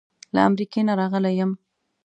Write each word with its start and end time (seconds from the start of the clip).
له 0.33 0.39
امریکې 0.47 0.81
نه 0.87 0.93
راغلی 0.99 1.33
یم. 1.39 1.51